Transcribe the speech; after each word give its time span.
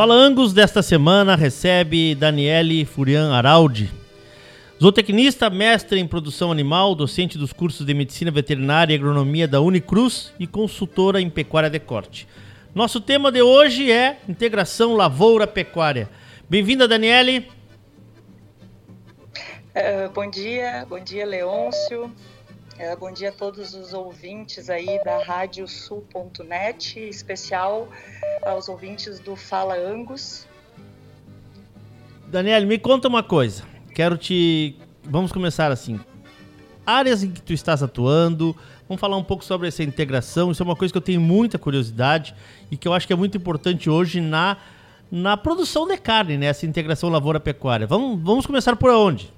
Fala 0.00 0.14
Angus 0.14 0.54
desta 0.54 0.82
semana 0.82 1.36
recebe 1.36 2.14
Daniele 2.14 2.86
Furian 2.86 3.34
Araldi, 3.34 3.92
zootecnista, 4.80 5.50
mestre 5.50 6.00
em 6.00 6.08
produção 6.08 6.50
animal, 6.50 6.94
docente 6.94 7.36
dos 7.36 7.52
cursos 7.52 7.84
de 7.84 7.92
medicina 7.92 8.30
veterinária 8.30 8.94
e 8.94 8.96
agronomia 8.96 9.46
da 9.46 9.60
Unicruz 9.60 10.32
e 10.40 10.46
consultora 10.46 11.20
em 11.20 11.28
pecuária 11.28 11.68
de 11.68 11.78
corte. 11.78 12.26
Nosso 12.74 12.98
tema 12.98 13.30
de 13.30 13.42
hoje 13.42 13.92
é 13.92 14.16
integração 14.26 14.94
lavoura-pecuária. 14.94 16.08
Bem-vinda, 16.48 16.88
Daniele. 16.88 17.46
Uh, 19.76 20.10
bom 20.14 20.30
dia, 20.30 20.86
bom 20.88 21.04
dia, 21.04 21.26
Leôncio. 21.26 22.04
Uh, 22.04 22.98
bom 22.98 23.12
dia 23.12 23.28
a 23.28 23.32
todos 23.32 23.74
os 23.74 23.92
ouvintes 23.92 24.70
aí 24.70 24.98
da 25.04 25.22
Rádio 25.22 25.68
Sul.net, 25.68 26.98
especial 26.98 27.86
aos 28.42 28.68
ouvintes 28.68 29.20
do 29.20 29.36
Fala 29.36 29.76
Angus. 29.76 30.46
Daniel, 32.26 32.66
me 32.66 32.78
conta 32.78 33.08
uma 33.08 33.22
coisa. 33.22 33.64
Quero 33.94 34.16
te. 34.16 34.76
Vamos 35.02 35.32
começar 35.32 35.72
assim. 35.72 35.98
Áreas 36.86 37.22
em 37.22 37.30
que 37.30 37.42
tu 37.42 37.52
estás 37.52 37.82
atuando, 37.82 38.56
vamos 38.88 39.00
falar 39.00 39.16
um 39.16 39.24
pouco 39.24 39.44
sobre 39.44 39.68
essa 39.68 39.82
integração. 39.82 40.50
Isso 40.50 40.62
é 40.62 40.64
uma 40.64 40.76
coisa 40.76 40.92
que 40.92 40.98
eu 40.98 41.02
tenho 41.02 41.20
muita 41.20 41.58
curiosidade 41.58 42.34
e 42.70 42.76
que 42.76 42.86
eu 42.86 42.92
acho 42.92 43.06
que 43.06 43.12
é 43.12 43.16
muito 43.16 43.36
importante 43.36 43.90
hoje 43.90 44.20
na, 44.20 44.56
na 45.10 45.36
produção 45.36 45.86
de 45.86 45.96
carne, 45.96 46.38
né? 46.38 46.46
Essa 46.46 46.66
integração 46.66 47.08
lavoura-pecuária. 47.08 47.86
Vamos, 47.86 48.20
vamos 48.22 48.46
começar 48.46 48.76
por 48.76 48.90
onde? 48.90 49.32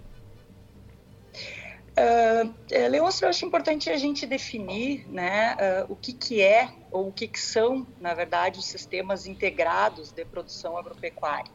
Uh, 1.95 2.55
Leôncio, 2.88 3.27
eu 3.27 3.28
acho 3.28 3.45
importante 3.45 3.91
a 3.91 3.98
gente 3.98 4.27
definir 4.27 5.06
né, 5.10 5.55
uh, 5.55 5.92
o 5.92 5.96
que, 5.96 6.14
que 6.14 6.41
é 6.41 6.70
ou 6.91 7.09
o 7.09 7.12
que, 7.12 7.28
que 7.28 7.38
são, 7.38 7.87
na 8.00 8.14
verdade, 8.14 8.59
os 8.59 8.64
sistemas 8.64 9.27
integrados 9.27 10.10
de 10.10 10.24
produção 10.24 10.78
agropecuária. 10.78 11.50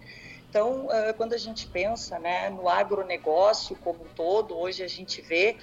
Então, 0.48 0.86
uh, 0.86 1.14
quando 1.18 1.34
a 1.34 1.38
gente 1.38 1.66
pensa 1.66 2.20
né, 2.20 2.52
no 2.52 2.70
agronegócio 2.70 3.76
como 3.78 4.04
um 4.04 4.08
todo, 4.10 4.56
hoje 4.56 4.84
a 4.84 4.88
gente 4.88 5.24
vê, 5.24 5.58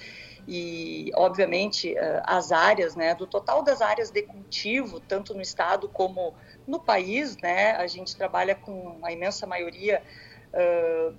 e 0.45 1.09
obviamente 1.15 1.95
as 2.23 2.51
áreas, 2.51 2.95
né, 2.97 3.15
do 3.15 3.25
total 3.25 3.63
das 3.63 3.81
áreas 3.81 4.11
de 4.11 4.23
cultivo, 4.23 4.99
tanto 4.99 5.33
no 5.33 5.41
estado 5.41 5.87
como 5.87 6.35
no 6.67 6.81
país, 6.81 7.37
né, 7.37 7.71
a 7.71 7.87
gente 7.87 8.15
trabalha 8.15 8.53
com 8.53 8.99
a 9.03 9.11
imensa 9.11 9.47
maioria 9.47 10.03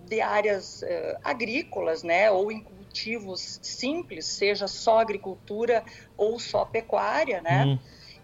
de 0.05 0.21
áreas 0.21 0.81
agrícolas, 1.25 2.05
né, 2.05 2.31
ou 2.31 2.53
em 2.53 2.61
simples, 2.97 4.25
seja 4.25 4.67
só 4.67 5.01
agricultura 5.01 5.85
ou 6.17 6.39
só 6.39 6.65
pecuária, 6.65 7.41
né? 7.41 7.65
Hum. 7.65 7.79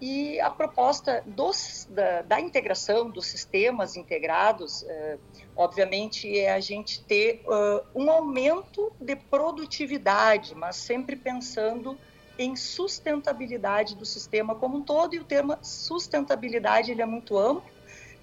E 0.05 0.41
a 0.41 0.51
proposta 0.51 1.23
dos, 1.25 1.87
da, 1.89 2.23
da, 2.23 2.41
integração 2.41 3.09
dos 3.09 3.27
sistemas 3.27 3.95
integrados, 3.95 4.83
eh, 4.83 5.17
obviamente, 5.55 6.37
é 6.37 6.53
a 6.53 6.59
gente 6.59 7.05
ter 7.05 7.45
uh, 7.47 7.87
um 7.95 8.11
aumento 8.11 8.93
de 9.01 9.15
produtividade, 9.15 10.57
mas 10.57 10.75
sempre 10.75 11.15
pensando 11.15 11.97
em 12.37 12.57
sustentabilidade 12.57 13.95
do 13.95 14.05
sistema 14.05 14.57
como 14.57 14.79
um 14.79 14.83
todo. 14.83 15.15
E 15.15 15.21
o 15.21 15.25
termo 15.25 15.57
sustentabilidade 15.63 16.91
ele 16.91 17.03
é 17.03 17.07
muito 17.07 17.39
amplo, 17.39 17.71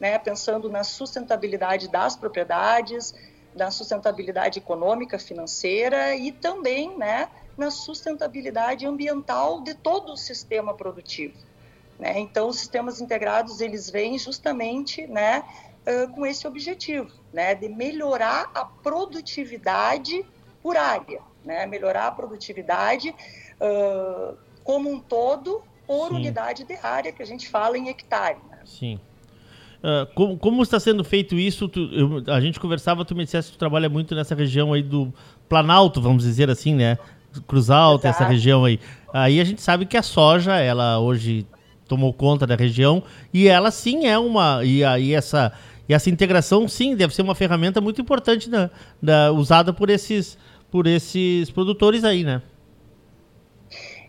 né? 0.02 0.20
pensando 0.20 0.70
na 0.70 0.84
sustentabilidade 0.84 1.88
das 1.88 2.14
propriedades, 2.16 3.14
da 3.56 3.72
sustentabilidade 3.72 4.60
econômica, 4.60 5.18
financeira 5.18 6.16
e 6.16 6.32
também 6.32 6.98
né, 6.98 7.30
na 7.58 7.72
sustentabilidade 7.72 8.86
ambiental 8.86 9.62
de 9.62 9.74
todo 9.74 10.14
o 10.14 10.18
sistema 10.18 10.74
produtivo. 10.74 11.38
Né? 11.98 12.20
Então, 12.20 12.48
os 12.48 12.58
sistemas 12.58 13.02
integrados 13.02 13.60
eles 13.60 13.90
vêm 13.90 14.18
justamente 14.18 15.06
né, 15.08 15.44
com 16.14 16.26
esse 16.26 16.48
objetivo, 16.48 17.12
né, 17.34 17.56
de 17.56 17.68
melhorar 17.68 18.52
a 18.54 18.64
produtividade 18.64 20.26
por 20.62 20.78
área, 20.78 21.22
né, 21.44 21.66
melhorar 21.66 22.08
a 22.08 22.12
produtividade 22.12 23.10
uh, 23.10 24.38
como 24.64 24.90
um 24.90 25.00
todo 25.00 25.64
por 25.88 26.10
Sim. 26.10 26.16
unidade 26.16 26.64
de 26.64 26.76
área, 26.76 27.12
que 27.12 27.24
a 27.24 27.26
gente 27.26 27.50
fala 27.50 27.78
em 27.78 27.90
hectare. 27.90 28.38
Né? 28.50 28.60
Sim. 28.66 29.00
Uh, 29.80 30.06
como, 30.14 30.38
como, 30.38 30.62
está 30.62 30.80
sendo 30.80 31.04
feito 31.04 31.36
isso? 31.36 31.70
Tu, 31.70 31.80
eu, 31.94 32.34
a 32.34 32.42
gente 32.42 32.60
conversava, 32.60 33.06
tu 33.06 33.16
me 33.16 33.24
disseste 33.24 33.52
que 33.52 33.58
tu 33.58 33.60
trabalha 33.60 33.88
muito 33.88 34.14
nessa 34.14 34.36
região 34.36 34.74
aí 34.74 34.84
do 34.84 35.14
Planalto, 35.48 36.02
vamos 36.02 36.24
dizer 36.24 36.50
assim, 36.50 36.76
né? 36.76 36.98
Cruz 37.48 37.70
Alta, 37.70 38.08
Exato. 38.08 38.24
essa 38.24 38.30
região 38.30 38.66
aí. 38.66 38.80
Aí 39.14 39.40
a 39.40 39.44
gente 39.44 39.62
sabe 39.62 39.86
que 39.86 39.96
a 39.96 40.04
soja, 40.04 40.58
ela 40.58 41.00
hoje 41.00 41.48
tomou 41.88 42.14
conta 42.14 42.46
da 42.46 42.56
região 42.56 43.04
e 43.34 43.48
ela 43.48 43.72
sim 43.72 44.06
é 44.06 44.18
uma. 44.18 44.64
E 44.66 44.84
aí 44.84 45.14
essa, 45.14 45.54
e 45.88 45.94
essa 45.94 46.10
integração, 46.10 46.68
sim, 46.68 46.96
deve 46.96 47.16
ser 47.16 47.22
uma 47.22 47.34
ferramenta 47.34 47.80
muito 47.80 48.02
importante 48.02 48.50
da, 48.50 48.70
da, 49.02 49.32
usada 49.32 49.72
por 49.72 49.90
esses, 49.90 50.38
por 50.70 50.88
esses 50.88 51.50
produtores 51.50 52.04
aí, 52.04 52.24
né? 52.24 52.42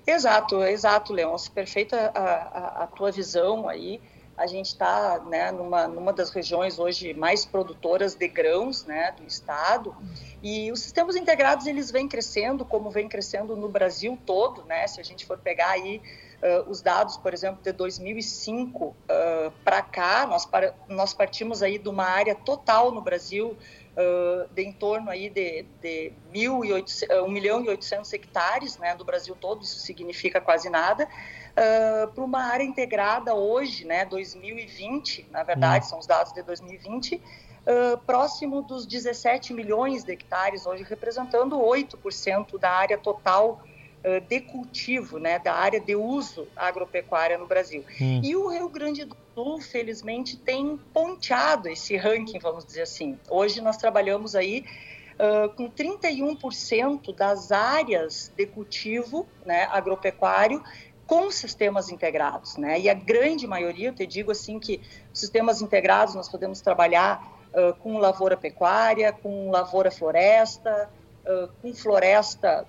Exato, 0.07 0.63
exato, 0.65 1.13
Leôncio. 1.13 1.53
Perfeita 1.53 2.11
a, 2.15 2.21
a, 2.21 2.85
a 2.85 2.87
tua 2.89 3.13
visão 3.13 3.69
aí 3.69 4.01
a 4.41 4.47
gente 4.47 4.69
está 4.69 5.23
né, 5.27 5.53
numa, 5.53 5.87
numa 5.87 6.15
das 6.15 6.31
regiões 6.31 6.79
hoje 6.79 7.13
mais 7.13 7.45
produtoras 7.45 8.15
de 8.15 8.27
grãos 8.27 8.87
né, 8.87 9.13
do 9.13 9.23
estado 9.27 9.95
e 10.43 10.73
os 10.73 10.81
sistemas 10.81 11.15
integrados 11.15 11.67
eles 11.67 11.91
vêm 11.91 12.09
crescendo 12.09 12.65
como 12.65 12.91
vem 12.91 13.07
crescendo 13.07 13.55
no 13.55 13.69
Brasil 13.69 14.19
todo, 14.25 14.65
né? 14.65 14.87
Se 14.87 14.99
a 14.99 15.05
gente 15.05 15.27
for 15.27 15.37
pegar 15.37 15.69
aí 15.69 16.01
uh, 16.43 16.71
os 16.71 16.81
dados, 16.81 17.17
por 17.17 17.33
exemplo, 17.33 17.63
de 17.63 17.73
2005 17.73 18.85
uh, 18.85 18.95
para 19.65 19.83
cá, 19.83 20.27
nós, 20.27 20.45
para, 20.45 20.75
nós 20.89 21.15
partimos 21.15 21.63
aí 21.63 21.79
de 21.79 21.89
uma 21.89 22.05
área 22.05 22.35
total 22.35 22.91
no 22.91 23.01
Brasil 23.01 23.57
uh, 23.97 24.49
de 24.53 24.63
em 24.63 24.73
torno 24.73 25.11
aí 25.11 25.29
de, 25.29 25.65
de 25.81 26.13
1, 26.35 27.25
1 27.25 27.31
milhão 27.31 27.65
e 27.65 27.69
800 27.69 28.13
hectares, 28.13 28.79
né, 28.79 28.95
do 28.95 29.05
Brasil 29.05 29.37
todo, 29.39 29.63
isso 29.63 29.79
significa 29.79 30.41
quase 30.41 30.69
nada, 30.69 31.09
para 32.15 32.25
uma 32.25 32.45
área 32.45 32.63
integrada 32.63 33.35
hoje, 33.35 33.85
né, 33.85 34.07
2020, 34.07 35.27
na 35.31 35.43
verdade, 35.43 35.85
hum. 35.85 35.89
são 35.89 35.99
os 35.99 36.07
dados 36.07 36.33
de 36.33 36.43
2020, 36.43 37.17
uh, 37.17 37.99
próximo 38.07 38.63
dos 38.63 38.87
17 38.87 39.53
milhões 39.53 40.05
de 40.05 40.13
hectares, 40.13 40.65
hoje 40.65 40.85
representando 40.85 41.59
8% 41.59 42.59
da 42.59 42.71
área 42.71 42.97
total 42.97 43.61
de 44.29 44.41
cultivo, 44.41 45.19
né, 45.19 45.39
da 45.39 45.53
área 45.53 45.79
de 45.79 45.95
uso 45.95 46.49
agropecuária 46.57 47.37
no 47.37 47.47
Brasil. 47.47 47.85
Hum. 48.01 48.21
E 48.25 48.35
o 48.35 48.49
Rio 48.49 48.69
Grande 48.69 49.05
do 49.05 49.17
Sul, 49.35 49.61
felizmente, 49.61 50.37
tem 50.39 50.79
ponteado 50.93 51.69
esse 51.69 51.97
ranking, 51.97 52.39
vamos 52.39 52.65
dizer 52.65 52.83
assim. 52.83 53.19
Hoje 53.29 53.61
nós 53.61 53.77
trabalhamos 53.77 54.35
aí 54.35 54.65
Uh, 55.21 55.51
com 55.51 55.71
31% 55.71 57.15
das 57.15 57.53
áreas 57.53 58.33
de 58.35 58.47
cultivo 58.47 59.29
né, 59.45 59.69
agropecuário 59.71 60.65
com 61.11 61.29
sistemas 61.29 61.91
integrados, 61.91 62.57
né? 62.57 62.79
E 62.79 62.89
a 62.89 62.95
grande 62.95 63.45
maioria, 63.45 63.89
eu 63.89 63.93
te 63.93 64.07
digo 64.07 64.31
assim 64.31 64.61
que 64.61 64.81
sistemas 65.13 65.61
integrados 65.61 66.15
nós 66.15 66.29
podemos 66.29 66.61
trabalhar 66.61 67.37
uh, 67.53 67.75
com 67.81 67.99
lavoura 67.99 68.37
pecuária, 68.37 69.13
com 69.13 69.51
lavoura 69.51 69.91
floresta, 69.91 70.89
uh, 71.27 71.49
com 71.61 71.75
floresta 71.75 72.65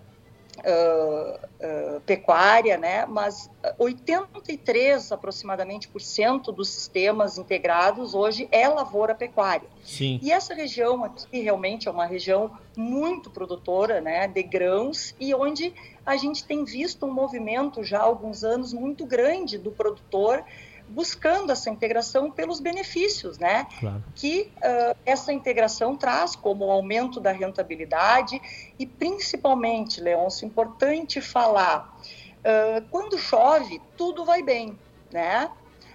uh, 0.60 1.96
uh, 1.96 2.02
pecuária, 2.02 2.78
né? 2.78 3.06
mas 3.06 3.50
83 3.78 5.12
aproximadamente 5.12 5.88
por 5.88 6.02
cento 6.02 6.52
dos 6.52 6.70
sistemas 6.70 7.38
integrados 7.38 8.14
hoje 8.14 8.48
é 8.52 8.68
lavoura 8.68 9.16
pecuária. 9.16 9.68
Sim. 9.84 10.20
E 10.22 10.32
essa 10.32 10.54
região 10.54 11.04
aqui 11.04 11.42
realmente 11.42 11.88
é 11.88 11.92
uma 11.92 12.06
região 12.06 12.52
muito 12.76 13.30
produtora 13.30 14.02
né, 14.02 14.28
de 14.28 14.44
grãos 14.44 15.16
e 15.20 15.34
onde 15.34 15.74
a 16.06 16.16
gente 16.16 16.44
tem 16.44 16.64
visto 16.64 17.06
um 17.06 17.14
movimento 17.14 17.84
já 17.84 18.00
há 18.00 18.04
alguns 18.04 18.44
anos 18.44 18.74
muito 18.74 19.06
grande 19.06 19.58
do 19.58 19.72
produtor 19.72 20.44
buscando 20.91 21.52
essa 21.52 21.70
integração 21.70 22.29
pelos 22.29 22.59
benefícios, 22.59 23.38
né? 23.38 23.66
Claro. 23.79 24.03
Que 24.16 24.52
uh, 24.58 24.97
essa 25.05 25.32
integração 25.32 25.96
traz 25.96 26.35
como 26.35 26.66
o 26.66 26.72
aumento 26.72 27.20
da 27.20 27.32
rentabilidade 27.32 28.41
e 28.78 28.85
principalmente, 28.85 30.02
Leôncio, 30.02 30.46
importante 30.46 31.22
falar, 31.22 31.97
uh, 32.40 32.85
quando 32.90 33.17
chove, 33.17 33.82
tudo 33.97 34.26
vai 34.26 34.43
bem, 34.43 34.78
né? 35.11 35.49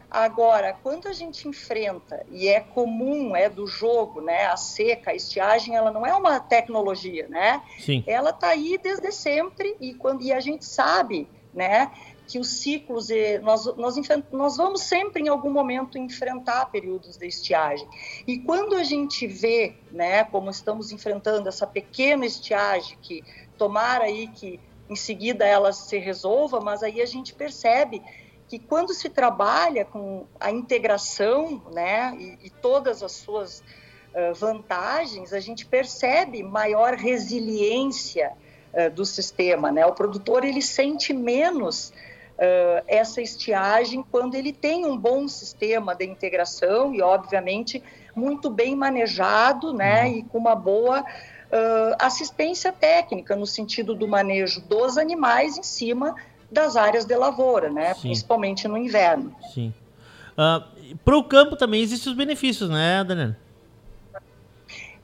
Agora, 0.09 0.75
quando 0.83 1.09
a 1.09 1.13
gente 1.13 1.49
enfrenta, 1.49 2.25
e 2.31 2.49
é 2.49 2.61
comum, 2.61 3.35
é 3.35 3.49
do 3.51 3.67
jogo, 3.67 4.21
né, 4.21 4.47
a 4.47 4.57
seca, 4.57 5.11
a 5.11 5.15
estiagem, 5.15 5.75
ela 5.75 5.91
não 5.91 6.07
é 6.07 6.15
uma 6.15 6.39
tecnologia, 6.39 7.27
né? 7.29 7.61
Sim. 7.81 8.05
Ela 8.07 8.31
está 8.31 8.49
aí 8.49 8.79
desde 8.81 9.11
sempre 9.11 9.77
e, 9.81 9.95
quando, 9.95 10.23
e 10.23 10.33
a 10.33 10.39
gente 10.39 10.65
sabe, 10.65 11.29
né, 11.53 11.91
que 12.27 12.39
os 12.39 12.49
ciclos, 12.49 13.09
nós, 13.43 13.65
nós, 13.77 13.97
nós 14.33 14.57
vamos 14.57 14.83
sempre 14.83 15.23
em 15.23 15.29
algum 15.29 15.51
momento 15.51 15.97
enfrentar 15.97 16.67
períodos 16.67 17.17
de 17.17 17.27
estiagem. 17.27 17.89
E 18.27 18.39
quando 18.39 18.75
a 18.75 18.83
gente 18.83 19.27
vê, 19.27 19.77
né, 19.91 20.25
como 20.25 20.51
estamos 20.51 20.91
enfrentando 20.91 21.49
essa 21.49 21.67
pequena 21.67 22.27
estiagem, 22.27 22.99
que 23.01 23.23
tomara 23.57 24.05
aí 24.05 24.29
que 24.29 24.61
em 24.89 24.97
seguida 24.97 25.45
ela 25.45 25.73
se 25.73 25.99
resolva, 25.99 26.61
mas 26.61 26.83
aí 26.83 27.01
a 27.01 27.07
gente 27.07 27.35
percebe 27.35 28.03
que 28.49 28.59
quando 28.59 28.95
se 28.95 29.09
trabalha 29.09 29.85
com 29.85 30.27
a 30.39 30.51
integração, 30.51 31.63
né, 31.73 32.17
e, 32.19 32.47
e 32.47 32.51
todas 32.51 33.03
as 33.03 33.13
suas 33.13 33.61
uh, 33.61 34.35
vantagens, 34.35 35.33
a 35.33 35.41
gente 35.41 35.67
percebe 35.67 36.43
maior 36.43 36.95
resiliência 36.95 38.33
uh, 38.73 38.91
do 38.95 39.05
sistema, 39.05 39.73
né? 39.73 39.85
O 39.85 39.93
produtor 39.93 40.45
ele 40.45 40.63
sente 40.63 41.13
menos 41.13 41.93
uh, 42.39 42.85
essa 42.87 43.21
estiagem 43.21 44.05
quando 44.11 44.35
ele 44.35 44.53
tem 44.53 44.87
um 44.87 44.97
bom 44.97 45.27
sistema 45.29 45.95
de 45.95 46.05
integração 46.05 46.95
e, 46.95 47.03
obviamente, 47.03 47.83
muito 48.15 48.49
bem 48.49 48.75
manejado, 48.75 49.73
né, 49.73 50.05
uhum. 50.05 50.17
e 50.19 50.23
com 50.25 50.39
uma 50.39 50.55
boa 50.55 51.05
assistência 52.01 52.73
técnica 52.73 53.37
no 53.37 53.47
sentido 53.47 53.95
do 53.95 54.09
manejo 54.09 54.61
dos 54.63 54.99
animais 54.99 55.57
em 55.57 55.63
cima 55.63 56.17
das 56.51 56.77
áreas 56.77 57.05
de 57.05 57.15
lavoura, 57.15 57.71
né? 57.71 57.95
Sim. 57.95 58.01
Principalmente 58.03 58.67
no 58.67 58.77
inverno. 58.77 59.35
Sim. 59.55 59.73
Uh, 60.33 60.97
Para 61.05 61.17
o 61.17 61.25
campo 61.25 61.57
também 61.57 61.81
existem 61.81 62.11
os 62.11 62.19
benefícios, 62.19 62.69
né, 62.69 63.05
Daniel? 63.05 63.37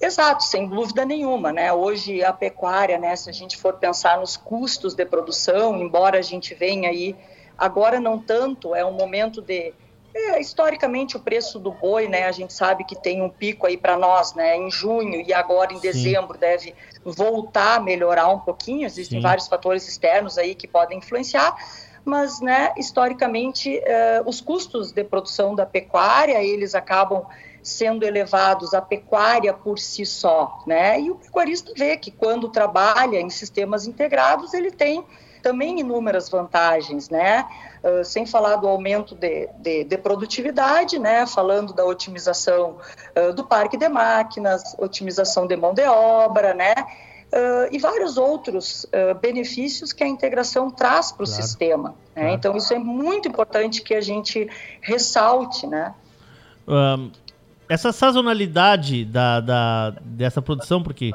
Exato, 0.02 0.43
sem 0.43 0.66
dúvida 0.66 1.04
nenhuma, 1.04 1.52
né? 1.52 1.72
Hoje 1.72 2.25
a 2.25 2.32
pecuária, 2.32 2.99
né, 2.99 3.14
se 3.14 3.31
a 3.31 3.32
gente 3.32 3.56
for 3.56 3.75
pensar 3.75 4.19
nos 4.19 4.37
custos 4.37 4.94
de 4.94 5.06
produção, 5.06 5.81
embora 5.81 6.19
a 6.19 6.22
gente 6.22 6.54
venha 6.54 6.90
aí, 6.90 7.14
agora 7.56 8.00
não 8.00 8.19
tanto, 8.19 8.75
é 8.75 8.84
um 8.84 8.90
momento 8.90 9.40
de 9.40 9.72
é, 10.12 10.40
historicamente, 10.40 11.16
o 11.16 11.20
preço 11.20 11.56
do 11.58 11.70
boi, 11.70 12.08
né, 12.08 12.25
a 12.25 12.32
gente 12.32 12.52
sabe 12.52 12.82
que 12.82 13.00
tem 13.00 13.22
um 13.22 13.31
pico 13.31 13.64
aí 13.64 13.76
para 13.76 13.96
nós, 13.96 14.34
né, 14.34 14.56
em 14.56 14.69
junho 14.72 15.22
e 15.25 15.32
agora 15.32 15.72
em 15.72 15.76
Sim. 15.76 15.82
dezembro 15.82 16.37
deve 16.37 16.75
voltar 17.05 17.76
a 17.76 17.81
melhorar 17.81 18.28
um 18.28 18.40
pouquinho. 18.40 18.84
Existem 18.84 19.20
Sim. 19.20 19.22
vários 19.22 19.46
fatores 19.46 19.87
externos 19.87 20.37
aí 20.37 20.56
que 20.56 20.66
podem 20.66 20.98
influenciar, 20.98 21.55
mas, 22.05 22.40
né, 22.40 22.75
historicamente, 22.76 23.78
uh, 23.78 24.28
os 24.28 24.40
custos 24.40 24.90
de 24.90 25.05
produção 25.05 25.55
da 25.55 25.64
pecuária 25.64 26.43
eles 26.43 26.75
acabam 26.75 27.25
sendo 27.62 28.04
elevados 28.04 28.74
a 28.74 28.82
pecuária 28.82 29.52
por 29.52 29.78
si 29.78 30.04
só, 30.04 30.62
né? 30.66 31.00
E 31.00 31.10
o 31.10 31.14
pecuarista 31.14 31.72
vê 31.76 31.96
que 31.96 32.10
quando 32.10 32.48
trabalha 32.48 33.20
em 33.20 33.30
sistemas 33.30 33.86
integrados 33.86 34.52
ele 34.52 34.70
tem 34.70 35.04
também 35.42 35.80
inúmeras 35.80 36.30
vantagens, 36.30 37.10
né? 37.10 37.46
Uh, 37.82 38.04
sem 38.04 38.24
falar 38.24 38.56
do 38.56 38.68
aumento 38.68 39.14
de, 39.14 39.48
de, 39.58 39.84
de, 39.84 39.98
produtividade, 39.98 40.98
né? 40.98 41.26
Falando 41.26 41.74
da 41.74 41.84
otimização 41.84 42.78
uh, 43.16 43.32
do 43.34 43.44
parque 43.44 43.76
de 43.76 43.88
máquinas, 43.88 44.62
otimização 44.78 45.46
de 45.46 45.56
mão 45.56 45.74
de 45.74 45.82
obra, 45.82 46.54
né? 46.54 46.72
Uh, 47.32 47.66
e 47.72 47.78
vários 47.78 48.18
outros 48.18 48.86
benefícios 49.22 49.90
que 49.90 50.04
a 50.04 50.06
integração 50.06 50.70
traz 50.70 51.10
para 51.10 51.24
o 51.24 51.26
claro. 51.26 51.42
sistema. 51.42 51.88
Né? 52.14 52.22
Claro. 52.22 52.34
Então, 52.34 52.56
isso 52.56 52.74
é 52.74 52.78
muito 52.78 53.26
importante 53.26 53.80
que 53.80 53.94
a 53.94 54.02
gente 54.02 54.48
ressalte, 54.82 55.66
né? 55.66 55.94
Um, 56.68 57.10
essa 57.72 57.90
sazonalidade 57.90 59.04
da, 59.04 59.40
da, 59.40 59.94
dessa 60.04 60.42
produção, 60.42 60.82
porque 60.82 61.12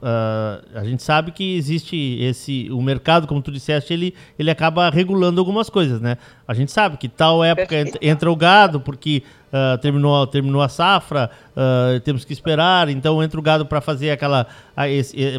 Uh, 0.00 0.64
a 0.78 0.82
gente 0.82 1.02
sabe 1.02 1.30
que 1.30 1.58
existe 1.58 2.16
esse 2.22 2.70
o 2.70 2.80
mercado, 2.80 3.26
como 3.26 3.42
tu 3.42 3.52
disseste, 3.52 3.92
ele, 3.92 4.14
ele 4.38 4.50
acaba 4.50 4.88
regulando 4.88 5.38
algumas 5.38 5.68
coisas, 5.68 6.00
né? 6.00 6.16
A 6.48 6.54
gente 6.54 6.72
sabe 6.72 6.96
que 6.96 7.06
tal 7.06 7.44
época 7.44 7.76
entra, 7.76 7.98
entra 8.00 8.32
o 8.32 8.34
gado 8.34 8.80
porque 8.80 9.22
uh, 9.52 9.76
terminou, 9.76 10.26
terminou 10.26 10.62
a 10.62 10.70
safra, 10.70 11.30
uh, 11.54 12.00
temos 12.00 12.24
que 12.24 12.32
esperar, 12.32 12.88
então 12.88 13.22
entra 13.22 13.38
o 13.38 13.42
gado 13.42 13.66
para 13.66 13.82
fazer 13.82 14.10
aquela 14.10 14.46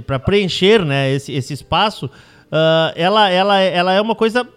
para 0.06 0.20
preencher, 0.20 0.86
né, 0.86 1.12
esse, 1.12 1.34
esse 1.34 1.54
espaço. 1.54 2.08
ela, 2.96 3.32
ela, 3.32 3.60
ela 3.60 3.94
é 3.94 4.00
uma 4.00 4.14
coisa 4.14 4.48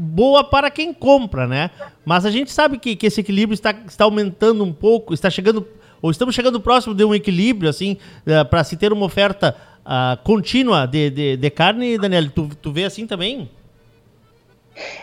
boa 0.00 0.44
para 0.44 0.70
quem 0.70 0.94
compra, 0.94 1.44
né? 1.48 1.72
Mas 2.04 2.24
a 2.24 2.30
gente 2.30 2.52
sabe 2.52 2.78
que, 2.78 2.94
que 2.94 3.06
esse 3.06 3.20
equilíbrio 3.20 3.54
está, 3.54 3.72
está 3.72 4.04
aumentando 4.04 4.62
um 4.62 4.72
pouco, 4.72 5.12
está 5.12 5.28
chegando 5.28 5.66
ou 6.00 6.12
estamos 6.12 6.36
chegando 6.36 6.60
próximo 6.60 6.94
de 6.94 7.04
um 7.04 7.12
equilíbrio, 7.12 7.68
assim, 7.68 7.98
uh, 8.24 8.48
para 8.48 8.62
se 8.62 8.76
ter 8.76 8.92
uma 8.92 9.04
oferta 9.04 9.56
uh, 9.80 10.22
contínua 10.22 10.86
de, 10.86 11.10
de, 11.10 11.36
de, 11.36 11.50
carne, 11.50 11.98
Daniel? 11.98 12.30
Tu, 12.30 12.48
tu 12.62 12.72
vê 12.72 12.84
assim 12.84 13.04
também? 13.04 13.50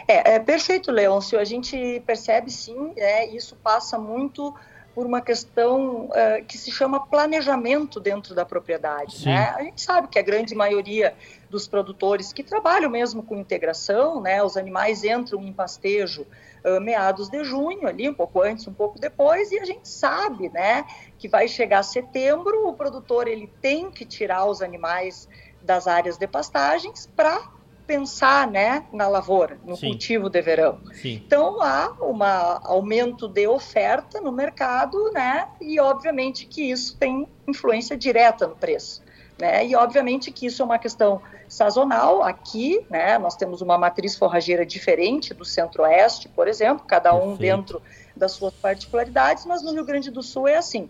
É, 0.07 0.35
é 0.35 0.39
perfeito, 0.39 0.89
Leôncio. 0.89 1.37
A 1.37 1.43
gente 1.43 2.01
percebe 2.05 2.49
sim, 2.49 2.93
é, 2.95 3.27
isso 3.35 3.57
passa 3.61 3.99
muito 3.99 4.55
por 4.95 5.05
uma 5.05 5.19
questão 5.19 6.05
uh, 6.05 6.45
que 6.47 6.57
se 6.57 6.71
chama 6.71 7.05
planejamento 7.05 7.99
dentro 7.99 8.33
da 8.33 8.45
propriedade. 8.45 9.25
Né? 9.25 9.53
A 9.53 9.61
gente 9.61 9.81
sabe 9.81 10.07
que 10.07 10.17
a 10.17 10.21
grande 10.21 10.55
maioria 10.55 11.13
dos 11.49 11.67
produtores 11.67 12.31
que 12.31 12.41
trabalham 12.41 12.89
mesmo 12.89 13.21
com 13.21 13.35
integração, 13.35 14.21
né, 14.21 14.41
os 14.41 14.55
animais 14.55 15.03
entram 15.03 15.41
em 15.41 15.51
pastejo 15.51 16.25
uh, 16.63 16.79
meados 16.79 17.27
de 17.27 17.43
junho, 17.43 17.85
ali 17.85 18.07
um 18.07 18.13
pouco 18.13 18.41
antes, 18.41 18.65
um 18.67 18.73
pouco 18.73 18.97
depois, 18.97 19.51
e 19.51 19.59
a 19.59 19.65
gente 19.65 19.87
sabe, 19.87 20.47
né, 20.49 20.85
que 21.17 21.27
vai 21.27 21.49
chegar 21.49 21.83
setembro, 21.83 22.65
o 22.65 22.73
produtor 22.73 23.27
ele 23.27 23.51
tem 23.61 23.91
que 23.91 24.05
tirar 24.05 24.45
os 24.45 24.61
animais 24.61 25.27
das 25.61 25.87
áreas 25.87 26.17
de 26.17 26.25
pastagens 26.25 27.09
para 27.15 27.54
pensar 27.85 28.49
né, 28.49 28.85
na 28.91 29.07
lavoura, 29.07 29.57
no 29.63 29.75
Sim. 29.75 29.89
cultivo 29.89 30.29
de 30.29 30.41
verão. 30.41 30.79
Sim. 30.93 31.21
Então 31.25 31.61
há 31.61 31.95
um 32.01 32.23
aumento 32.63 33.27
de 33.27 33.47
oferta 33.47 34.19
no 34.19 34.31
mercado, 34.31 35.11
né, 35.11 35.47
e 35.61 35.79
obviamente 35.79 36.45
que 36.45 36.71
isso 36.71 36.97
tem 36.97 37.27
influência 37.47 37.95
direta 37.97 38.47
no 38.47 38.55
preço. 38.55 39.03
Né? 39.37 39.67
E 39.67 39.75
obviamente 39.75 40.31
que 40.31 40.45
isso 40.45 40.61
é 40.61 40.65
uma 40.65 40.79
questão 40.79 41.21
sazonal. 41.47 42.23
Aqui, 42.23 42.85
né, 42.89 43.17
nós 43.17 43.35
temos 43.35 43.61
uma 43.61 43.77
matriz 43.77 44.15
forrageira 44.15 44.65
diferente 44.65 45.33
do 45.33 45.43
Centro-Oeste, 45.43 46.29
por 46.29 46.47
exemplo, 46.47 46.85
cada 46.87 47.13
um 47.13 47.35
Perfeito. 47.35 47.39
dentro 47.39 47.81
das 48.15 48.31
suas 48.31 48.53
particularidades, 48.53 49.45
mas 49.45 49.61
no 49.61 49.73
Rio 49.73 49.83
Grande 49.83 50.09
do 50.09 50.23
Sul 50.23 50.47
é 50.47 50.55
assim. 50.55 50.89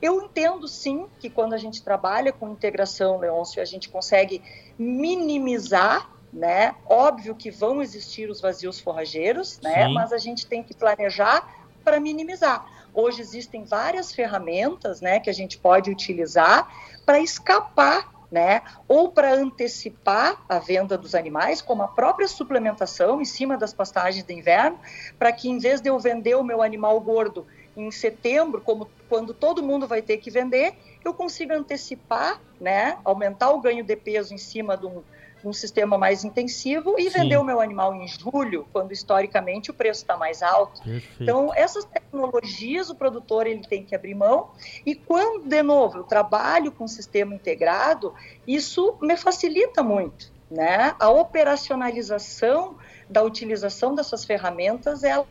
Eu 0.00 0.22
entendo 0.22 0.68
sim 0.68 1.06
que 1.18 1.30
quando 1.30 1.54
a 1.54 1.56
gente 1.56 1.82
trabalha 1.82 2.32
com 2.32 2.50
integração, 2.50 3.18
Leôncio, 3.18 3.62
a 3.62 3.64
gente 3.64 3.88
consegue 3.88 4.42
minimizar, 4.78 6.10
né? 6.32 6.74
Óbvio 6.86 7.34
que 7.34 7.50
vão 7.50 7.82
existir 7.82 8.30
os 8.30 8.40
vazios 8.40 8.80
forrageiros, 8.80 9.60
né? 9.62 9.86
Sim. 9.86 9.94
Mas 9.94 10.12
a 10.12 10.18
gente 10.18 10.46
tem 10.46 10.62
que 10.62 10.74
planejar 10.74 11.48
para 11.84 12.00
minimizar. 12.00 12.66
Hoje 12.92 13.20
existem 13.20 13.64
várias 13.64 14.12
ferramentas, 14.12 15.00
né, 15.00 15.20
que 15.20 15.28
a 15.28 15.32
gente 15.32 15.58
pode 15.58 15.90
utilizar 15.90 16.66
para 17.04 17.20
escapar 17.20 18.16
né? 18.30 18.62
Ou 18.88 19.10
para 19.10 19.32
antecipar 19.32 20.44
a 20.48 20.58
venda 20.58 20.98
dos 20.98 21.14
animais, 21.14 21.62
como 21.62 21.82
a 21.82 21.88
própria 21.88 22.26
suplementação 22.26 23.20
em 23.20 23.24
cima 23.24 23.56
das 23.56 23.72
pastagens 23.72 24.24
de 24.24 24.34
inverno, 24.34 24.78
para 25.18 25.32
que 25.32 25.48
em 25.48 25.58
vez 25.58 25.80
de 25.80 25.88
eu 25.88 25.98
vender 25.98 26.34
o 26.34 26.42
meu 26.42 26.62
animal 26.62 27.00
gordo 27.00 27.46
em 27.76 27.90
setembro, 27.90 28.60
como 28.60 28.88
quando 29.08 29.34
todo 29.34 29.62
mundo 29.62 29.86
vai 29.86 30.02
ter 30.02 30.16
que 30.16 30.30
vender, 30.30 30.74
eu 31.04 31.14
consiga 31.14 31.56
antecipar, 31.56 32.40
né? 32.60 32.98
Aumentar 33.04 33.50
o 33.50 33.60
ganho 33.60 33.84
de 33.84 33.96
peso 33.96 34.34
em 34.34 34.38
cima 34.38 34.76
de 34.76 34.86
um, 34.86 35.02
um 35.46 35.52
sistema 35.52 35.96
mais 35.96 36.24
intensivo 36.24 36.96
e 36.98 37.04
Sim. 37.04 37.20
vender 37.20 37.36
o 37.36 37.44
meu 37.44 37.60
animal 37.60 37.94
em 37.94 38.06
julho, 38.08 38.66
quando 38.72 38.92
historicamente 38.92 39.70
o 39.70 39.74
preço 39.74 40.00
está 40.02 40.16
mais 40.16 40.42
alto. 40.42 40.82
Perfeito. 40.82 41.22
Então, 41.22 41.52
essas 41.54 41.84
tecnologias 41.84 42.90
o 42.90 42.94
produtor 42.94 43.46
ele 43.46 43.64
tem 43.66 43.84
que 43.84 43.94
abrir 43.94 44.14
mão 44.14 44.50
e 44.84 44.94
quando, 44.94 45.48
de 45.48 45.62
novo, 45.62 45.98
eu 45.98 46.04
trabalho 46.04 46.72
com 46.72 46.84
um 46.84 46.88
sistema 46.88 47.34
integrado, 47.34 48.12
isso 48.46 48.96
me 49.00 49.16
facilita 49.16 49.82
muito. 49.82 50.34
Né? 50.50 50.94
A 50.98 51.10
operacionalização 51.10 52.76
da 53.08 53.22
utilização 53.22 53.94
dessas 53.94 54.24
ferramentas 54.24 55.04
ela 55.04 55.26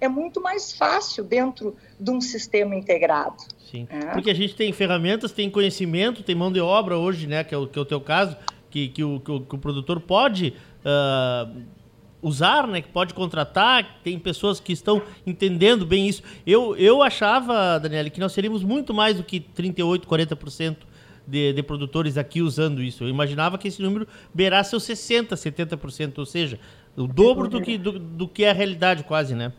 é 0.00 0.08
muito 0.08 0.40
mais 0.40 0.72
fácil 0.72 1.24
dentro 1.24 1.76
de 1.98 2.10
um 2.10 2.20
sistema 2.20 2.74
integrado. 2.74 3.36
Sim, 3.70 3.86
é. 3.90 4.12
porque 4.12 4.30
a 4.30 4.34
gente 4.34 4.54
tem 4.54 4.72
ferramentas, 4.72 5.30
tem 5.32 5.50
conhecimento, 5.50 6.22
tem 6.22 6.34
mão 6.34 6.50
de 6.50 6.60
obra 6.60 6.96
hoje, 6.96 7.26
né, 7.26 7.44
que 7.44 7.54
é 7.54 7.58
o, 7.58 7.66
que 7.66 7.78
é 7.78 7.82
o 7.82 7.84
teu 7.84 8.00
caso, 8.00 8.36
que, 8.70 8.88
que, 8.88 9.04
o, 9.04 9.20
que, 9.20 9.30
o, 9.30 9.40
que 9.40 9.54
o 9.54 9.58
produtor 9.58 10.00
pode 10.00 10.54
uh, 10.84 11.62
usar, 12.22 12.66
né? 12.66 12.80
Que 12.80 12.88
pode 12.88 13.14
contratar, 13.14 14.00
tem 14.02 14.18
pessoas 14.18 14.60
que 14.60 14.72
estão 14.72 15.02
entendendo 15.26 15.86
bem 15.86 16.08
isso. 16.08 16.22
Eu, 16.46 16.76
eu 16.76 17.02
achava, 17.02 17.78
Daniela, 17.78 18.10
que 18.10 18.20
nós 18.20 18.32
seríamos 18.32 18.62
muito 18.62 18.92
mais 18.92 19.16
do 19.16 19.22
que 19.22 19.40
38%, 19.40 20.04
40% 20.04 20.76
de, 21.26 21.52
de 21.52 21.62
produtores 21.62 22.16
aqui 22.16 22.40
usando 22.40 22.82
isso. 22.82 23.04
Eu 23.04 23.08
imaginava 23.08 23.58
que 23.58 23.68
esse 23.68 23.82
número 23.82 24.08
beirasse 24.32 24.74
os 24.74 24.82
60%, 24.84 25.28
70%, 25.28 26.18
ou 26.18 26.26
seja, 26.26 26.58
o 26.96 27.06
dobro 27.06 27.48
do 27.48 27.60
que, 27.60 27.76
do, 27.76 27.98
do 27.98 28.26
que 28.26 28.44
é 28.44 28.50
a 28.50 28.54
realidade 28.54 29.04
quase, 29.04 29.34
né? 29.34 29.52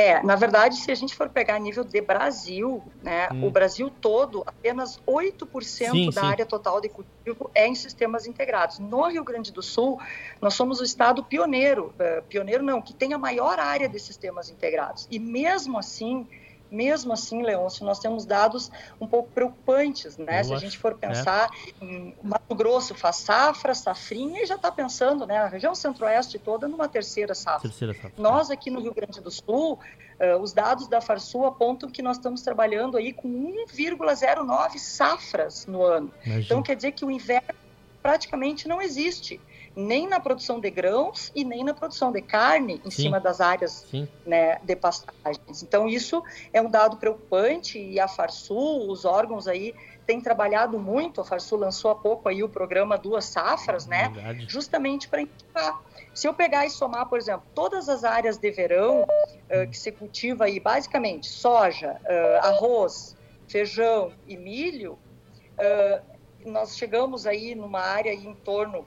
É, 0.00 0.22
na 0.22 0.34
verdade, 0.34 0.76
se 0.76 0.90
a 0.90 0.94
gente 0.94 1.14
for 1.14 1.28
pegar 1.28 1.56
a 1.56 1.58
nível 1.58 1.84
de 1.84 2.00
Brasil, 2.00 2.82
né, 3.02 3.28
hum. 3.30 3.46
o 3.46 3.50
Brasil 3.50 3.90
todo, 4.00 4.42
apenas 4.46 4.98
8% 5.06 5.62
sim, 5.62 6.06
da 6.06 6.22
sim. 6.22 6.26
área 6.26 6.46
total 6.46 6.80
de 6.80 6.88
cultivo 6.88 7.50
é 7.54 7.68
em 7.68 7.74
sistemas 7.74 8.26
integrados. 8.26 8.78
No 8.78 9.08
Rio 9.08 9.22
Grande 9.22 9.52
do 9.52 9.62
Sul, 9.62 10.00
nós 10.40 10.54
somos 10.54 10.80
o 10.80 10.84
estado 10.84 11.22
pioneiro, 11.22 11.92
uh, 11.98 12.22
pioneiro 12.22 12.62
não, 12.62 12.80
que 12.80 12.94
tem 12.94 13.12
a 13.12 13.18
maior 13.18 13.58
área 13.58 13.90
de 13.90 14.00
sistemas 14.00 14.48
integrados. 14.48 15.06
E 15.10 15.18
mesmo 15.18 15.78
assim, 15.78 16.26
mesmo 16.70 17.12
assim, 17.12 17.42
Leôncio, 17.42 17.84
nós 17.84 17.98
temos 17.98 18.24
dados 18.24 18.70
um 19.00 19.06
pouco 19.06 19.30
preocupantes, 19.30 20.16
né? 20.16 20.42
Se 20.42 20.52
a 20.54 20.58
gente 20.58 20.78
for 20.78 20.92
é. 20.92 20.94
pensar 20.94 21.50
é. 21.80 21.84
em 21.84 22.14
Mato 22.22 22.54
Grosso 22.54 22.94
faz 22.94 23.16
safra, 23.16 23.74
safrinha, 23.74 24.42
e 24.42 24.46
já 24.46 24.54
está 24.54 24.70
pensando, 24.70 25.26
né? 25.26 25.38
A 25.38 25.48
região 25.48 25.74
centro-oeste 25.74 26.38
toda 26.38 26.68
numa 26.68 26.88
terceira 26.88 27.34
safra. 27.34 27.68
terceira 27.68 27.94
safra. 27.94 28.12
Nós 28.16 28.50
aqui 28.50 28.70
no 28.70 28.80
Rio 28.80 28.94
Grande 28.94 29.20
do 29.20 29.30
Sul, 29.30 29.74
uh, 29.74 30.40
os 30.40 30.52
dados 30.52 30.86
da 30.86 31.00
Farsul 31.00 31.46
apontam 31.46 31.90
que 31.90 32.02
nós 32.02 32.16
estamos 32.16 32.42
trabalhando 32.42 32.96
aí 32.96 33.12
com 33.12 33.28
1,09 33.28 34.78
safras 34.78 35.66
no 35.66 35.82
ano. 35.82 36.12
Imagina. 36.24 36.44
Então, 36.44 36.62
quer 36.62 36.76
dizer 36.76 36.92
que 36.92 37.04
o 37.04 37.10
inverno 37.10 37.58
praticamente 38.02 38.66
não 38.66 38.80
existe 38.80 39.40
nem 39.74 40.08
na 40.08 40.18
produção 40.18 40.60
de 40.60 40.70
grãos 40.70 41.30
e 41.34 41.44
nem 41.44 41.64
na 41.64 41.72
produção 41.72 42.10
de 42.10 42.20
carne 42.20 42.80
em 42.84 42.90
Sim. 42.90 43.02
cima 43.04 43.20
das 43.20 43.40
áreas 43.40 43.86
né, 44.26 44.58
de 44.62 44.76
pastagens. 44.76 45.62
Então, 45.62 45.88
isso 45.88 46.22
é 46.52 46.60
um 46.60 46.68
dado 46.68 46.96
preocupante 46.96 47.78
e 47.78 48.00
a 48.00 48.08
Farsul, 48.08 48.90
os 48.90 49.04
órgãos 49.04 49.46
aí, 49.46 49.74
têm 50.06 50.20
trabalhado 50.20 50.78
muito. 50.78 51.20
A 51.20 51.24
Farsul 51.24 51.58
lançou 51.58 51.90
há 51.90 51.94
pouco 51.94 52.28
aí 52.28 52.42
o 52.42 52.48
programa 52.48 52.98
Duas 52.98 53.26
Safras, 53.26 53.86
né? 53.86 54.08
Verdade. 54.08 54.46
Justamente 54.48 55.08
para 55.08 55.22
indicar. 55.22 55.80
Se 56.12 56.26
eu 56.26 56.34
pegar 56.34 56.66
e 56.66 56.70
somar, 56.70 57.08
por 57.08 57.18
exemplo, 57.18 57.44
todas 57.54 57.88
as 57.88 58.02
áreas 58.02 58.36
de 58.36 58.50
verão 58.50 59.02
uh, 59.02 59.70
que 59.70 59.78
se 59.78 59.92
cultiva 59.92 60.46
aí, 60.46 60.58
basicamente 60.58 61.28
soja, 61.28 62.00
uh, 62.02 62.46
arroz, 62.46 63.16
feijão 63.46 64.12
e 64.26 64.36
milho, 64.36 64.98
uh, 65.54 66.02
nós 66.44 66.76
chegamos 66.76 67.26
aí 67.26 67.54
numa 67.54 67.80
área 67.80 68.10
aí 68.10 68.26
em 68.26 68.34
torno 68.34 68.84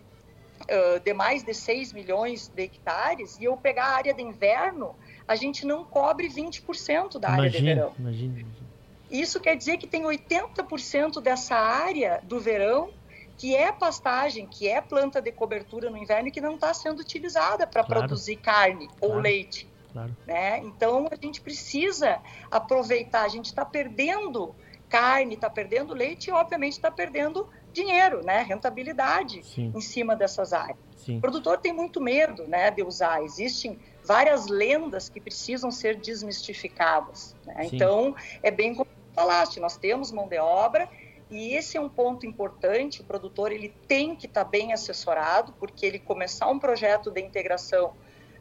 uh, 0.63 0.99
de 0.99 1.13
mais 1.13 1.43
de 1.43 1.53
6 1.53 1.93
milhões 1.93 2.47
de 2.47 2.63
hectares, 2.63 3.37
e 3.39 3.45
eu 3.45 3.55
pegar 3.57 3.85
a 3.85 3.95
área 3.95 4.13
de 4.13 4.21
inverno, 4.21 4.95
a 5.27 5.35
gente 5.35 5.65
não 5.65 5.83
cobre 5.83 6.27
20% 6.27 7.19
da 7.19 7.29
área 7.29 7.49
de 7.49 7.61
verão. 7.61 7.93
Imagina, 7.97 8.39
imagina. 8.39 8.63
Isso 9.09 9.39
quer 9.39 9.55
dizer 9.55 9.77
que 9.77 9.85
tem 9.85 10.03
80% 10.03 11.21
dessa 11.21 11.55
área 11.55 12.19
do 12.23 12.39
verão 12.39 12.91
que 13.37 13.55
é 13.55 13.71
pastagem, 13.71 14.47
que 14.47 14.67
é 14.67 14.79
planta 14.79 15.21
de 15.21 15.31
cobertura 15.31 15.89
no 15.89 15.97
inverno 15.97 16.27
e 16.27 16.31
que 16.31 16.41
não 16.41 16.55
está 16.55 16.73
sendo 16.73 16.99
utilizada 16.99 17.65
para 17.65 17.83
claro. 17.83 18.01
produzir 18.01 18.37
carne 18.37 18.87
claro. 18.87 19.15
ou 19.15 19.19
leite. 19.19 19.67
Claro. 19.91 20.15
Né? 20.25 20.59
Então 20.59 21.07
a 21.11 21.15
gente 21.15 21.41
precisa 21.41 22.19
aproveitar, 22.49 23.23
a 23.23 23.27
gente 23.27 23.45
está 23.45 23.63
perdendo 23.63 24.55
carne, 24.89 25.35
está 25.35 25.49
perdendo 25.49 25.93
leite 25.93 26.29
e 26.29 26.31
obviamente 26.31 26.73
está 26.73 26.91
perdendo 26.91 27.47
dinheiro, 27.73 28.23
né? 28.23 28.41
Rentabilidade 28.41 29.43
Sim. 29.43 29.73
em 29.75 29.81
cima 29.81 30.15
dessas 30.15 30.53
áreas. 30.53 30.77
Sim. 30.95 31.17
O 31.17 31.21
produtor 31.21 31.57
tem 31.57 31.73
muito 31.73 31.99
medo, 31.99 32.47
né, 32.47 32.71
de 32.71 32.81
usar. 32.81 33.21
Existem 33.23 33.77
várias 34.05 34.47
lendas 34.47 35.09
que 35.09 35.19
precisam 35.19 35.69
ser 35.71 35.97
desmistificadas. 35.97 37.35
Né? 37.45 37.67
Então, 37.71 38.15
é 38.41 38.49
bem 38.49 38.73
como 38.73 38.89
falaste, 39.13 39.59
nós 39.59 39.75
temos 39.75 40.11
mão 40.11 40.27
de 40.27 40.37
obra 40.37 40.89
e 41.29 41.53
esse 41.53 41.77
é 41.77 41.81
um 41.81 41.89
ponto 41.89 42.25
importante. 42.25 43.01
O 43.01 43.03
produtor 43.03 43.51
ele 43.51 43.69
tem 43.87 44.15
que 44.15 44.27
estar 44.27 44.45
tá 44.45 44.49
bem 44.49 44.71
assessorado, 44.71 45.53
porque 45.59 45.85
ele 45.85 45.99
começar 45.99 46.47
um 46.47 46.59
projeto 46.59 47.11
de 47.11 47.21
integração 47.21 47.93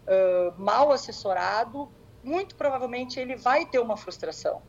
uh, 0.07 0.61
mal 0.61 0.93
assessorado, 0.93 1.91
muito 2.23 2.55
provavelmente 2.55 3.19
ele 3.19 3.37
vai 3.37 3.67
ter 3.67 3.79
uma 3.79 3.97
frustração. 3.97 4.63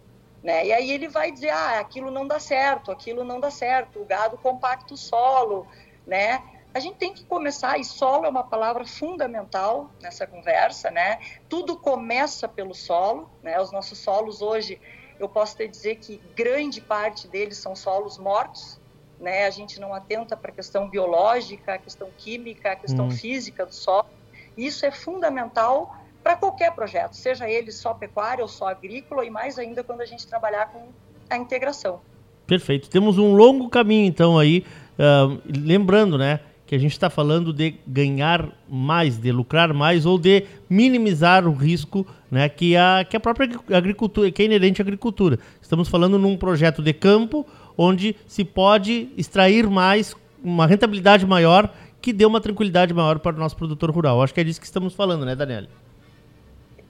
Né? 0.43 0.67
E 0.67 0.73
aí 0.73 0.91
ele 0.91 1.07
vai 1.07 1.31
dizer, 1.31 1.51
ah, 1.51 1.79
aquilo 1.79 2.11
não 2.11 2.27
dá 2.27 2.37
certo, 2.37 2.91
aquilo 2.91 3.23
não 3.23 3.39
dá 3.39 3.49
certo, 3.49 4.01
o 4.01 4.05
gado 4.05 4.37
compacta 4.37 4.93
o 4.93 4.97
solo, 4.97 5.65
né? 6.05 6.43
A 6.73 6.79
gente 6.79 6.97
tem 6.97 7.13
que 7.13 7.23
começar, 7.23 7.79
e 7.79 7.85
solo 7.85 8.25
é 8.25 8.29
uma 8.29 8.43
palavra 8.43 8.83
fundamental 8.83 9.89
nessa 10.01 10.27
conversa, 10.27 10.91
né? 10.91 11.19
Tudo 11.47 11.77
começa 11.77 12.47
pelo 12.47 12.73
solo, 12.73 13.29
né? 13.41 13.61
Os 13.61 13.71
nossos 13.71 13.99
solos 13.99 14.41
hoje, 14.41 14.81
eu 15.17 15.29
posso 15.29 15.55
te 15.55 15.67
dizer 15.67 15.95
que 15.97 16.17
grande 16.35 16.81
parte 16.81 17.27
deles 17.27 17.57
são 17.57 17.73
solos 17.73 18.17
mortos, 18.17 18.81
né? 19.19 19.45
A 19.45 19.49
gente 19.49 19.79
não 19.79 19.93
atenta 19.93 20.35
para 20.35 20.51
a 20.51 20.53
questão 20.53 20.89
biológica, 20.89 21.75
a 21.75 21.77
questão 21.77 22.09
química, 22.17 22.71
a 22.71 22.75
questão 22.75 23.05
hum. 23.05 23.11
física 23.11 23.65
do 23.65 23.73
solo. 23.73 24.09
Isso 24.57 24.85
é 24.85 24.91
fundamental 24.91 25.95
para 26.23 26.35
qualquer 26.37 26.71
projeto, 26.73 27.13
seja 27.15 27.49
ele 27.49 27.71
só 27.71 27.93
pecuária 27.93 28.41
ou 28.41 28.47
só 28.47 28.69
agrícola, 28.69 29.25
e 29.25 29.29
mais 29.29 29.59
ainda 29.59 29.83
quando 29.83 30.01
a 30.01 30.05
gente 30.05 30.25
trabalhar 30.25 30.67
com 30.67 30.87
a 31.29 31.37
integração. 31.37 31.99
Perfeito. 32.47 32.89
Temos 32.89 33.17
um 33.17 33.35
longo 33.35 33.69
caminho, 33.69 34.05
então, 34.05 34.37
aí. 34.37 34.65
Uh, 34.93 35.41
lembrando, 35.45 36.19
né, 36.19 36.39
que 36.65 36.75
a 36.75 36.79
gente 36.79 36.91
está 36.91 37.09
falando 37.09 37.51
de 37.51 37.75
ganhar 37.85 38.49
mais, 38.69 39.17
de 39.17 39.31
lucrar 39.31 39.73
mais 39.73 40.05
ou 40.05 40.17
de 40.17 40.45
minimizar 40.69 41.47
o 41.47 41.53
risco 41.53 42.05
né, 42.31 42.47
que, 42.47 42.75
a, 42.75 43.05
que 43.07 43.17
a 43.17 43.19
própria 43.19 43.49
agricultura, 43.71 44.31
que 44.31 44.41
é 44.41 44.45
inerente 44.45 44.81
à 44.81 44.83
agricultura. 44.83 45.39
Estamos 45.61 45.89
falando 45.89 46.17
num 46.17 46.37
projeto 46.37 46.81
de 46.81 46.93
campo 46.93 47.45
onde 47.77 48.15
se 48.27 48.43
pode 48.43 49.09
extrair 49.17 49.67
mais, 49.67 50.15
uma 50.43 50.65
rentabilidade 50.65 51.25
maior 51.25 51.71
que 52.01 52.11
dê 52.11 52.25
uma 52.25 52.41
tranquilidade 52.41 52.93
maior 52.93 53.19
para 53.19 53.35
o 53.35 53.39
nosso 53.39 53.55
produtor 53.55 53.89
rural. 53.91 54.21
Acho 54.21 54.33
que 54.33 54.41
é 54.41 54.43
disso 54.43 54.59
que 54.59 54.65
estamos 54.65 54.93
falando, 54.93 55.25
né, 55.25 55.35
Daniela? 55.35 55.67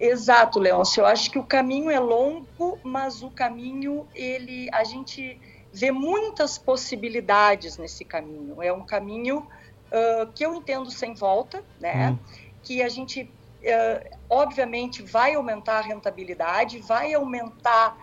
Exato, 0.03 0.60
Leôncio. 0.60 1.00
Eu 1.00 1.05
acho 1.05 1.31
que 1.31 1.39
o 1.39 1.43
caminho 1.43 1.89
é 1.89 1.98
longo, 1.98 2.77
mas 2.83 3.24
o 3.24 3.29
caminho, 3.29 4.05
ele, 4.13 4.69
a 4.74 4.83
gente 4.83 5.39
vê 5.72 5.91
muitas 5.91 6.57
possibilidades 6.57 7.77
nesse 7.77 8.03
caminho. 8.03 8.62
É 8.62 8.74
um 8.74 8.86
caminho 8.86 9.38
uh, 9.39 10.29
que 10.36 10.45
eu 10.45 10.53
entendo 10.55 10.91
sem 10.91 11.13
volta, 11.13 11.63
né? 11.79 12.10
Hum. 12.10 12.19
Que 12.62 12.83
a 12.83 12.89
gente, 12.89 13.22
uh, 13.24 14.17
obviamente, 14.29 15.01
vai 15.01 15.36
aumentar 15.36 15.77
a 15.77 15.81
rentabilidade, 15.81 16.79
vai 16.79 17.13
aumentar 17.13 17.98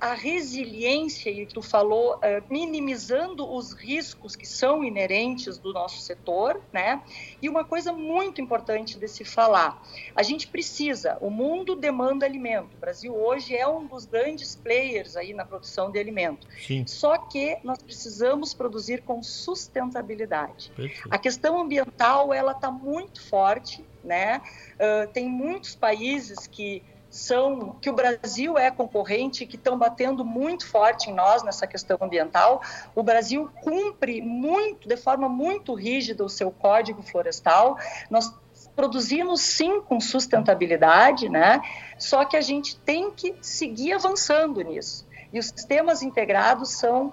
a 0.00 0.14
resiliência, 0.14 1.30
e 1.30 1.46
tu 1.46 1.62
falou, 1.62 2.16
uh, 2.16 2.20
minimizando 2.50 3.50
os 3.50 3.72
riscos 3.72 4.36
que 4.36 4.46
são 4.46 4.84
inerentes 4.84 5.58
do 5.58 5.72
nosso 5.72 6.00
setor, 6.00 6.60
né? 6.72 7.02
E 7.40 7.48
uma 7.48 7.64
coisa 7.64 7.92
muito 7.92 8.40
importante 8.40 8.98
de 8.98 9.08
se 9.08 9.24
falar, 9.24 9.82
a 10.14 10.22
gente 10.22 10.46
precisa, 10.48 11.18
o 11.20 11.30
mundo 11.30 11.74
demanda 11.74 12.26
alimento, 12.26 12.74
o 12.74 12.80
Brasil 12.80 13.14
hoje 13.14 13.56
é 13.56 13.66
um 13.66 13.86
dos 13.86 14.04
grandes 14.04 14.54
players 14.54 15.16
aí 15.16 15.32
na 15.32 15.44
produção 15.44 15.90
de 15.90 15.98
alimento, 15.98 16.46
Sim. 16.66 16.86
só 16.86 17.16
que 17.18 17.58
nós 17.64 17.82
precisamos 17.82 18.54
produzir 18.54 19.02
com 19.02 19.22
sustentabilidade. 19.22 20.70
Perfeito. 20.74 21.08
A 21.10 21.18
questão 21.18 21.60
ambiental, 21.60 22.32
ela 22.32 22.52
está 22.52 22.70
muito 22.70 23.22
forte, 23.22 23.84
né? 24.02 24.40
Uh, 24.74 25.10
tem 25.12 25.28
muitos 25.28 25.74
países 25.74 26.46
que 26.46 26.82
são 27.14 27.76
que 27.80 27.88
o 27.88 27.92
Brasil 27.92 28.58
é 28.58 28.72
concorrente, 28.72 29.46
que 29.46 29.54
estão 29.54 29.78
batendo 29.78 30.24
muito 30.24 30.66
forte 30.66 31.10
em 31.10 31.14
nós 31.14 31.44
nessa 31.44 31.64
questão 31.64 31.96
ambiental. 32.00 32.60
O 32.92 33.04
Brasil 33.04 33.48
cumpre 33.62 34.20
muito, 34.20 34.88
de 34.88 34.96
forma 34.96 35.28
muito 35.28 35.74
rígida, 35.74 36.24
o 36.24 36.28
seu 36.28 36.50
código 36.50 37.02
florestal. 37.02 37.78
Nós 38.10 38.34
produzimos 38.74 39.42
sim 39.42 39.80
com 39.80 40.00
sustentabilidade, 40.00 41.28
né? 41.28 41.62
Só 41.96 42.24
que 42.24 42.36
a 42.36 42.40
gente 42.40 42.76
tem 42.80 43.12
que 43.12 43.36
seguir 43.40 43.92
avançando 43.92 44.60
nisso. 44.62 45.06
E 45.32 45.38
os 45.38 45.46
sistemas 45.46 46.02
integrados 46.02 46.70
são, 46.70 47.12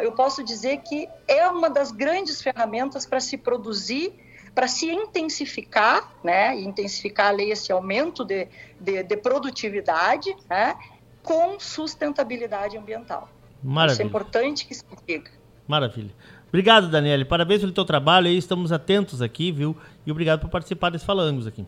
eu 0.00 0.12
posso 0.12 0.44
dizer 0.44 0.76
que 0.78 1.08
é 1.26 1.48
uma 1.48 1.68
das 1.68 1.90
grandes 1.90 2.40
ferramentas 2.40 3.04
para 3.04 3.18
se 3.18 3.36
produzir 3.36 4.14
para 4.58 4.66
se 4.66 4.86
intensificar, 4.86 6.12
né, 6.24 6.60
intensificar 6.60 7.28
ali 7.28 7.52
esse 7.52 7.70
aumento 7.70 8.24
de, 8.24 8.48
de, 8.80 9.04
de 9.04 9.16
produtividade, 9.16 10.34
né, 10.50 10.74
com 11.22 11.60
sustentabilidade 11.60 12.76
ambiental. 12.76 13.28
Maravilha. 13.62 13.92
Isso 13.92 14.02
é 14.02 14.04
importante 14.04 14.66
que 14.66 14.74
se 14.74 14.84
diga. 15.06 15.30
Maravilha. 15.68 16.10
Obrigado, 16.48 16.90
Daniele. 16.90 17.24
Parabéns 17.24 17.60
pelo 17.60 17.70
teu 17.70 17.84
trabalho 17.84 18.26
aí, 18.26 18.36
estamos 18.36 18.72
atentos 18.72 19.22
aqui, 19.22 19.52
viu? 19.52 19.76
E 20.04 20.10
obrigado 20.10 20.40
por 20.40 20.50
participar 20.50 20.90
desse 20.90 21.04
Falangos 21.04 21.46
aqui. 21.46 21.64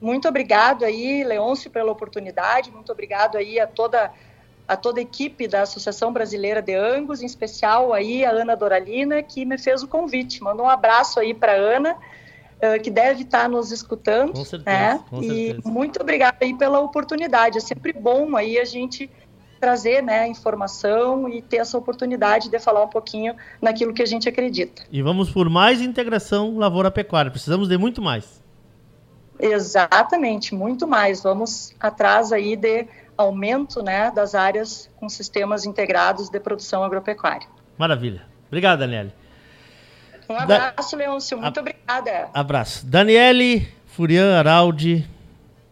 Muito 0.00 0.26
obrigado 0.26 0.84
aí, 0.84 1.22
Leôncio, 1.22 1.70
pela 1.70 1.92
oportunidade. 1.92 2.72
Muito 2.72 2.90
obrigado 2.90 3.36
aí 3.38 3.60
a 3.60 3.68
toda 3.68 4.12
a 4.70 4.76
toda 4.76 5.00
a 5.00 5.02
equipe 5.02 5.48
da 5.48 5.62
Associação 5.62 6.12
Brasileira 6.12 6.62
de 6.62 6.76
Angus, 6.76 7.20
em 7.20 7.26
especial 7.26 7.92
aí 7.92 8.24
a 8.24 8.30
Ana 8.30 8.54
Doralina, 8.54 9.20
que 9.20 9.44
me 9.44 9.58
fez 9.58 9.82
o 9.82 9.88
convite. 9.88 10.40
Manda 10.40 10.62
um 10.62 10.68
abraço 10.68 11.18
aí 11.18 11.34
para 11.34 11.54
Ana, 11.54 11.94
uh, 11.94 12.80
que 12.80 12.88
deve 12.88 13.22
estar 13.22 13.48
nos 13.48 13.72
escutando. 13.72 14.32
Com 14.32 14.44
certeza, 14.44 14.70
né? 14.70 15.00
com 15.10 15.20
certeza. 15.20 15.60
E 15.66 15.68
muito 15.68 16.00
obrigada 16.00 16.36
aí 16.40 16.56
pela 16.56 16.78
oportunidade. 16.78 17.58
É 17.58 17.60
sempre 17.60 17.92
bom 17.92 18.36
aí 18.36 18.60
a 18.60 18.64
gente 18.64 19.10
trazer 19.58 20.04
né, 20.04 20.28
informação 20.28 21.28
e 21.28 21.42
ter 21.42 21.56
essa 21.56 21.76
oportunidade 21.76 22.48
de 22.48 22.58
falar 22.60 22.84
um 22.84 22.88
pouquinho 22.88 23.34
naquilo 23.60 23.92
que 23.92 24.02
a 24.02 24.06
gente 24.06 24.28
acredita. 24.28 24.82
E 24.88 25.02
vamos 25.02 25.30
por 25.30 25.50
mais 25.50 25.80
integração 25.80 26.56
lavoura-pecuária. 26.56 27.28
Precisamos 27.28 27.68
de 27.68 27.76
muito 27.76 28.00
mais. 28.00 28.40
Exatamente, 29.36 30.54
muito 30.54 30.86
mais. 30.86 31.24
Vamos 31.24 31.74
atrás 31.80 32.30
aí 32.30 32.54
de 32.54 32.86
aumento 33.20 33.82
né, 33.82 34.10
das 34.10 34.34
áreas 34.34 34.90
com 34.96 35.08
sistemas 35.08 35.64
integrados 35.64 36.28
de 36.28 36.40
produção 36.40 36.82
agropecuária. 36.82 37.46
Maravilha. 37.76 38.22
Obrigado, 38.48 38.80
Daniele. 38.80 39.12
Um 40.28 40.36
abraço, 40.36 40.92
da... 40.92 40.98
Leôncio. 40.98 41.38
Muito 41.38 41.58
A... 41.58 41.60
obrigada. 41.60 42.30
Abraço. 42.32 42.86
Daniele 42.86 43.68
Furian 43.86 44.38
Araldi, 44.38 45.06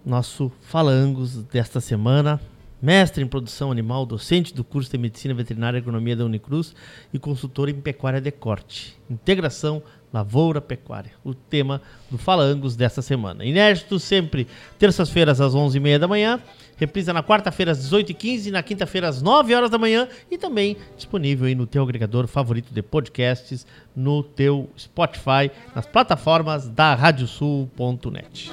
nosso 0.04 0.52
Falangos 0.62 1.42
desta 1.44 1.80
semana. 1.80 2.40
Mestre 2.80 3.23
em 3.23 3.26
produção 3.26 3.70
animal, 3.70 4.06
docente 4.06 4.54
do 4.54 4.64
curso 4.64 4.90
de 4.90 4.99
Medicina 4.99 5.35
Veterinária 5.35 5.78
e 5.78 5.80
Agronomia 5.80 6.16
da 6.16 6.25
Unicruz 6.25 6.75
e 7.12 7.18
consultor 7.18 7.68
em 7.68 7.75
pecuária 7.75 8.20
de 8.20 8.30
corte. 8.30 8.97
Integração 9.11 9.82
Lavoura 10.12 10.61
Pecuária, 10.61 11.12
o 11.23 11.35
tema 11.35 11.82
do 12.11 12.16
Fala 12.16 12.42
Angus 12.42 12.75
dessa 12.75 13.02
semana. 13.02 13.44
Inédito 13.44 13.99
sempre, 13.99 14.47
terças-feiras 14.78 15.40
às 15.40 15.54
11h30 15.54 15.99
da 15.99 16.08
manhã, 16.08 16.40
reprisa 16.76 17.12
na 17.12 17.23
quarta-feira 17.23 17.73
às 17.73 17.90
18h15, 17.90 18.50
na 18.50 18.62
quinta-feira 18.62 19.08
às 19.08 19.20
9 19.20 19.54
horas 19.54 19.70
da 19.70 19.76
manhã 19.76 20.08
e 20.30 20.38
também 20.38 20.76
disponível 20.97 21.47
aí 21.47 21.54
no 21.54 21.66
teu 21.66 21.82
agregador 21.82 22.26
favorito 22.26 22.73
de 22.73 22.80
podcasts, 22.80 23.66
no 23.94 24.23
teu 24.23 24.70
Spotify, 24.78 25.50
nas 25.75 25.85
plataformas 25.85 26.68
da 26.68 26.94
radiosul.net. 26.94 28.50